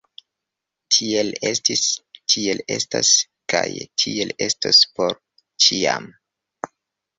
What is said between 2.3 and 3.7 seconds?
tiel estas kaj